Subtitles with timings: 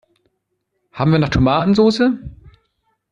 [0.93, 2.17] Haben wir noch Tomatensoße?